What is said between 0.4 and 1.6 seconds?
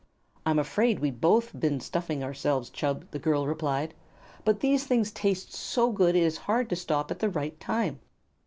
"I'm afraid we've both